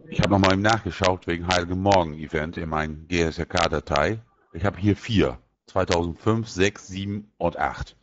Ich 0.08 0.20
habe 0.22 0.32
nochmal 0.32 0.58
nachgeschaut 0.58 1.28
wegen 1.28 1.48
Heiligen 1.48 1.82
Morgen 1.82 2.16
Event 2.16 2.58
in 2.58 2.70
meinen 2.70 3.08
GSRK-Datei. 3.08 4.20
Ich 4.54 4.66
habe 4.66 4.80
hier 4.80 4.96
vier. 4.96 5.40
2005, 5.70 6.48
6, 6.50 6.88
7 6.88 7.32
und 7.38 7.58
8. 7.58 7.96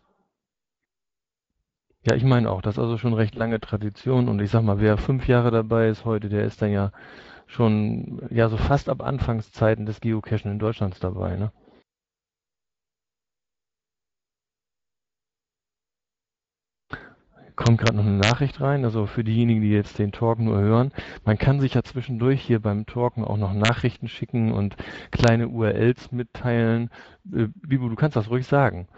Ja, 2.07 2.15
ich 2.15 2.25
meine 2.25 2.51
auch, 2.51 2.63
das 2.63 2.77
ist 2.77 2.79
also 2.79 2.99
schon 2.99 3.15
recht 3.15 3.35
lange 3.35 3.61
Tradition 3.61 4.29
und 4.29 4.41
ich 4.41 4.51
sag 4.51 4.63
mal, 4.63 4.81
wer 4.81 4.97
fünf 4.97 5.27
Jahre 5.27 5.51
dabei 5.51 5.89
ist 5.89 6.05
heute, 6.05 6.29
der 6.29 6.45
ist 6.45 6.63
dann 6.63 6.71
ja 6.71 6.93
schon 7.47 8.23
ja 8.31 8.49
so 8.49 8.57
fast 8.57 8.89
ab 8.89 9.03
Anfangszeiten 9.03 9.87
des 9.87 10.01
Geocachen 10.01 10.53
in 10.53 10.59
Deutschland 10.61 11.03
dabei, 11.03 11.37
ne? 11.37 11.53
Kommt 17.57 17.79
gerade 17.79 17.97
noch 17.97 18.05
eine 18.05 18.19
Nachricht 18.19 18.61
rein, 18.61 18.85
also 18.85 19.07
für 19.07 19.25
diejenigen, 19.25 19.63
die 19.63 19.71
jetzt 19.71 19.99
den 19.99 20.13
Talk 20.13 20.39
nur 20.39 20.59
hören. 20.61 20.93
Man 21.25 21.39
kann 21.39 21.61
sich 21.61 21.75
ja 21.75 21.83
zwischendurch 21.83 22.43
hier 22.43 22.61
beim 22.61 22.87
Talken 22.87 23.25
auch 23.25 23.39
noch 23.39 23.53
Nachrichten 23.55 24.09
schicken 24.09 24.53
und 24.53 24.77
kleine 25.11 25.49
URLs 25.49 26.13
mitteilen. 26.13 26.91
Äh, 27.33 27.49
Bibu, 27.55 27.89
du 27.89 27.97
kannst 27.97 28.17
das 28.17 28.31
ruhig 28.31 28.47
sagen. 28.47 28.89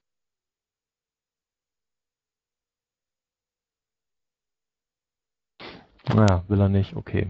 Naja, 6.15 6.45
will 6.49 6.61
er 6.61 6.69
nicht, 6.69 6.97
okay. 6.97 7.29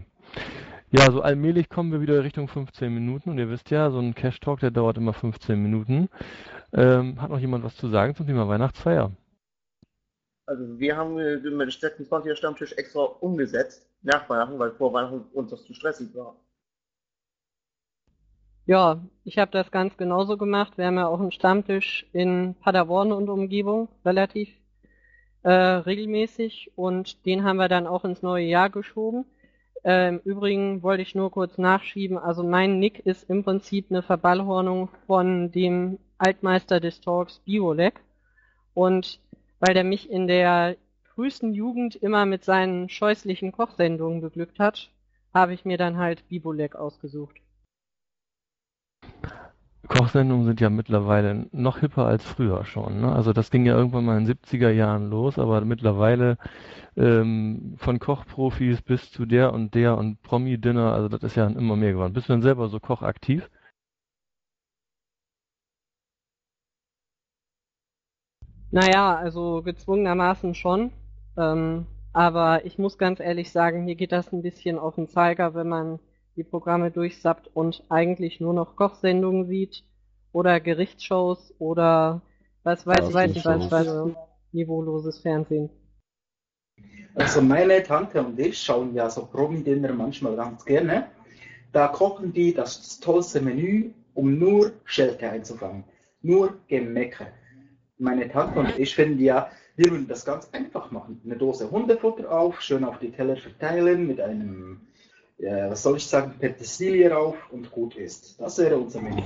Ja, 0.91 1.11
so 1.13 1.21
allmählich 1.21 1.69
kommen 1.69 1.93
wir 1.93 2.01
wieder 2.01 2.25
Richtung 2.25 2.49
15 2.49 2.93
Minuten 2.95 3.31
und 3.31 3.39
ihr 3.39 3.51
wisst 3.51 3.71
ja, 3.71 3.91
so 3.91 3.99
ein 3.99 4.15
Cash 4.15 4.41
Talk, 4.41 4.61
der 4.61 4.71
dauert 4.71 4.97
immer 4.97 5.13
15 5.13 5.61
Minuten. 5.63 6.09
Ähm, 6.73 7.21
hat 7.21 7.31
noch 7.31 7.39
jemand 7.39 7.65
was 7.65 7.77
zu 7.77 7.89
sagen 7.89 8.15
zum 8.15 8.27
Thema 8.27 8.49
Weihnachtsfeier? 8.49 9.13
Also 10.49 10.79
wir 10.79 10.97
haben 10.97 11.19
dem 11.19 11.61
26er 11.61 12.35
Stammtisch 12.35 12.73
extra 12.73 13.03
umgesetzt, 13.03 13.87
nach 14.01 14.31
Weihnachten, 14.31 14.59
weil 14.59 14.71
vor 14.71 14.95
Weihnachten 14.95 15.27
uns 15.35 15.51
das 15.51 15.63
zu 15.65 15.75
stressig 15.75 16.15
war. 16.15 16.37
Ja, 18.65 19.05
ich 19.25 19.37
habe 19.37 19.51
das 19.51 19.71
ganz 19.71 19.99
genauso 19.99 20.39
gemacht. 20.39 20.79
Wir 20.79 20.87
haben 20.87 20.97
ja 20.97 21.07
auch 21.07 21.21
einen 21.21 21.33
Stammtisch 21.33 22.07
in 22.15 22.55
Paderborn 22.61 23.13
und 23.13 23.29
Umgebung, 23.29 23.89
relativ 24.07 24.49
äh, 25.43 25.51
regelmäßig 25.51 26.73
und 26.77 27.27
den 27.27 27.45
haben 27.45 27.59
wir 27.59 27.69
dann 27.69 27.87
auch 27.87 28.07
ins 28.07 28.23
neue 28.23 28.47
Jahr 28.47 28.71
geschoben. 28.71 29.27
Äh, 29.85 30.09
Im 30.09 30.19
Übrigen 30.21 30.83
wollte 30.83 31.03
ich 31.03 31.15
nur 31.15 31.31
kurz 31.31 31.59
nachschieben, 31.59 32.17
also 32.17 32.43
mein 32.43 32.79
Nick 32.79 33.05
ist 33.05 33.29
im 33.29 33.45
Prinzip 33.45 33.91
eine 33.91 34.01
Verballhornung 34.01 34.89
von 35.07 35.53
dem 35.53 35.99
Altmeister 36.17 36.81
des 36.81 37.03
Talks 37.03 37.41
Biolek 37.41 38.01
und 38.73 39.21
weil 39.61 39.75
der 39.75 39.85
mich 39.85 40.11
in 40.11 40.27
der 40.27 40.77
frühesten 41.03 41.53
Jugend 41.53 41.97
immer 41.97 42.27
mit 42.27 42.45
seinen 42.45 42.89
scheußlichen 42.89 43.53
Kochsendungen 43.53 44.21
beglückt 44.21 44.59
hat, 44.59 44.91
habe 45.35 45.55
ich 45.55 45.65
mir 45.65 45.79
dann 45.79 45.97
halt 45.97 46.29
Bibolek 46.29 46.77
ausgesucht. 46.77 47.41
Kochsendungen 49.89 50.45
sind 50.45 50.61
ja 50.61 50.69
mittlerweile 50.69 51.47
noch 51.51 51.79
hipper 51.79 52.05
als 52.07 52.25
früher 52.25 52.65
schon. 52.67 53.01
Ne? 53.01 53.13
Also 53.13 53.33
das 53.33 53.51
ging 53.51 53.65
ja 53.65 53.75
irgendwann 53.75 54.05
mal 54.05 54.19
in 54.19 54.27
den 54.27 54.37
70er 54.37 54.71
Jahren 54.71 55.09
los, 55.09 55.39
aber 55.39 55.63
mittlerweile 55.63 56.37
ähm, 56.97 57.75
von 57.79 57.99
Kochprofis 57.99 58.83
bis 58.83 59.11
zu 59.11 59.25
der 59.25 59.53
und 59.55 59.75
der 59.75 59.97
und 59.97 60.23
Promi-Dinner, 60.23 60.93
also 60.93 61.09
das 61.09 61.23
ist 61.23 61.37
ja 61.37 61.47
immer 61.47 61.77
mehr 61.77 61.93
geworden. 61.93 62.13
Bist 62.13 62.29
du 62.29 62.35
denn 62.35 62.43
selber 62.43 62.69
so 62.69 62.81
kochaktiv? 62.81 63.49
Naja, 68.71 69.17
also 69.17 69.63
gezwungenermaßen 69.63 70.55
schon. 70.55 70.93
Ähm, 71.37 71.87
aber 72.13 72.65
ich 72.65 72.79
muss 72.79 72.99
ganz 72.99 73.21
ehrlich 73.21 73.51
sagen, 73.51 73.85
mir 73.85 73.95
geht 73.95 74.13
das 74.13 74.33
ein 74.33 74.43
bisschen 74.43 74.79
auf 74.79 74.97
den 74.97 75.09
Zeiger, 75.09 75.55
wenn 75.55 75.69
man 75.69 75.99
die 76.37 76.45
Programme 76.45 76.91
durchsappt 76.91 77.51
und 77.55 77.83
eigentlich 77.89 78.41
nur 78.41 78.55
noch 78.55 78.77
Kochsendungen 78.77 79.47
sieht 79.47 79.85
oder 80.33 80.61
Gerichtsshows 80.61 81.55
oder 81.59 82.23
was 82.63 82.87
weiß, 82.87 83.13
weiß 83.13 83.37
ich, 83.37 83.45
was, 83.45 83.71
was, 83.71 84.15
niveauloses 84.53 85.19
Fernsehen. 85.21 85.71
Also 87.15 87.41
meine 87.41 87.83
Tante 87.83 88.23
und 88.23 88.39
ich 88.39 88.59
schauen 88.59 88.95
ja 88.95 89.11
so 89.11 89.27
Promi-Dinner 89.27 89.93
manchmal 89.93 90.37
ganz 90.37 90.65
gerne. 90.65 91.09
Da 91.73 91.89
kochen 91.89 92.33
die 92.33 92.55
das 92.55 93.01
tollste 93.01 93.41
Menü, 93.41 93.91
um 94.15 94.39
nur 94.39 94.73
Schelte 94.85 95.29
einzufangen. 95.29 95.85
Nur 96.23 96.59
Gemecke. 96.69 97.27
Meine 97.99 98.31
Tante 98.31 98.59
und 98.61 98.79
ich 98.79 98.95
finden 98.95 99.21
ja, 99.21 99.51
wir 99.77 99.91
würden 99.91 100.09
das 100.09 100.25
ganz 100.25 100.49
einfach 100.53 100.91
machen. 100.91 101.21
Eine 101.25 101.37
Dose 101.37 101.71
Hundefutter 101.71 102.31
auf, 102.31 102.61
schön 102.61 102.85
auf 102.85 102.99
die 102.99 103.11
Teller 103.11 103.37
verteilen 103.37 104.07
mit 104.07 104.21
einem, 104.21 104.81
ja, 105.39 105.71
was 105.71 105.83
soll 105.83 105.97
ich 105.97 106.07
sagen, 106.07 106.35
Petersilie 106.39 107.11
rauf 107.11 107.37
und 107.51 107.71
gut 107.71 107.97
ist. 107.97 108.41
Das 108.41 108.59
wäre 108.59 108.77
unser 108.77 109.01
Menü. 109.01 109.23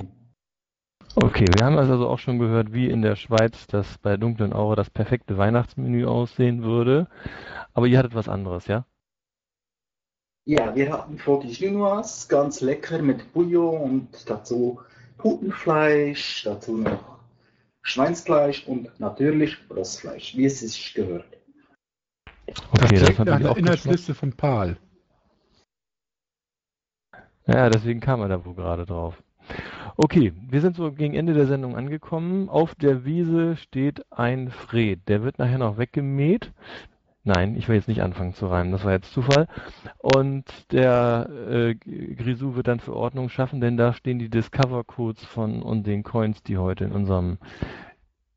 Okay, 1.15 1.45
wir 1.55 1.65
haben 1.65 1.77
also 1.77 2.07
auch 2.07 2.17
schon 2.17 2.39
gehört, 2.39 2.73
wie 2.73 2.89
in 2.89 3.03
der 3.03 3.15
Schweiz 3.15 3.67
das 3.67 3.99
bei 3.99 4.17
dunklen 4.17 4.51
Aure 4.51 4.75
das 4.75 4.89
perfekte 4.89 5.37
Weihnachtsmenü 5.37 6.05
aussehen 6.05 6.63
würde. 6.63 7.07
Aber 7.73 7.85
ihr 7.87 7.99
hattet 7.99 8.15
was 8.15 8.27
anderes, 8.27 8.67
ja? 8.67 8.85
Ja, 10.45 10.75
wir 10.75 10.91
hatten 10.91 11.17
Frotti 11.17 11.53
Chinoise, 11.53 12.27
ganz 12.27 12.61
lecker 12.61 13.01
mit 13.01 13.31
Bouillon 13.31 13.81
und 13.81 14.29
dazu 14.29 14.81
Putenfleisch, 15.17 16.43
dazu 16.43 16.77
noch 16.77 17.13
Schweinsfleisch 17.83 18.65
und 18.65 18.99
natürlich 18.99 19.57
Rossfleisch, 19.69 20.35
wie 20.35 20.45
es 20.45 20.61
sich 20.61 20.93
gehört. 20.93 21.25
Okay, 22.71 22.95
das 22.95 23.19
hat 23.19 23.25
mich 23.25 23.35
eine 23.35 23.51
auch 23.51 23.57
Inhaltsliste 23.57 24.15
von 24.15 24.33
Pal. 24.33 24.77
Ja, 27.45 27.69
deswegen 27.69 27.99
kam 27.99 28.21
er 28.21 28.29
da 28.29 28.45
wohl 28.45 28.55
gerade 28.55 28.85
drauf. 28.85 29.21
Okay, 29.97 30.33
wir 30.49 30.61
sind 30.61 30.75
so 30.75 30.91
gegen 30.91 31.13
Ende 31.13 31.33
der 31.33 31.45
Sendung 31.45 31.75
angekommen. 31.75 32.49
Auf 32.49 32.73
der 32.75 33.05
Wiese 33.05 33.57
steht 33.57 34.09
ein 34.11 34.49
Fred. 34.49 35.01
Der 35.07 35.23
wird 35.23 35.37
nachher 35.37 35.57
noch 35.57 35.77
weggemäht. 35.77 36.51
Nein, 37.25 37.55
ich 37.55 37.69
will 37.69 37.75
jetzt 37.77 37.87
nicht 37.87 38.01
anfangen 38.01 38.33
zu 38.33 38.47
reimen, 38.47 38.73
das 38.73 38.83
war 38.83 38.91
jetzt 38.91 39.13
Zufall. 39.13 39.47
Und 39.97 40.43
der 40.73 41.29
äh, 41.29 41.75
Grisou 41.75 42.55
wird 42.55 42.67
dann 42.67 42.81
für 42.81 42.95
Ordnung 42.95 43.29
schaffen, 43.29 43.61
denn 43.61 43.77
da 43.77 43.93
stehen 43.93 44.19
die 44.19 44.29
Discover-Codes 44.29 45.23
von 45.23 45.61
und 45.61 45.87
den 45.87 46.03
Coins, 46.03 46.43
die 46.43 46.57
heute 46.57 46.83
in 46.83 46.91
unserem, 46.91 47.37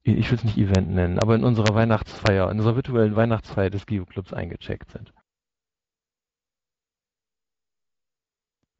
ich 0.04 0.30
will 0.30 0.38
es 0.38 0.44
nicht 0.44 0.56
Event 0.56 0.88
nennen, 0.90 1.18
aber 1.18 1.34
in 1.34 1.42
unserer 1.42 1.74
Weihnachtsfeier, 1.74 2.48
in 2.48 2.58
unserer 2.58 2.76
virtuellen 2.76 3.16
Weihnachtsfeier 3.16 3.70
des 3.70 3.86
Geoclubs 3.86 4.32
eingecheckt 4.32 4.92
sind. 4.92 5.12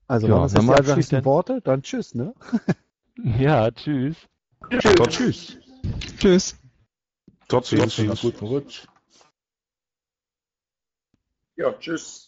Also 0.06 0.28
Ja, 0.28 0.34
waren 0.34 0.42
das 0.42 0.52
jetzt 0.52 0.68
die 0.68 0.72
abschließenden 0.72 1.24
Worte? 1.24 1.60
Dann 1.62 1.82
tschüss, 1.82 2.14
ne? 2.14 2.32
Ja, 3.38 3.70
tschüss. 3.70 4.28
Tschüss. 4.68 4.94
tschüss. 5.08 5.58
Tschüss. 6.18 6.58
Trotzdem, 7.48 7.78
Trotzdem 7.78 8.14
guten 8.14 8.44
Rutsch. 8.44 8.86
Ja, 11.56 11.72
tschüss. 11.72 12.25